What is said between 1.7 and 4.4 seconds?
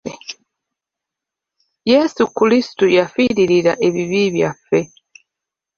Yesu Kulisito yafirira ebibi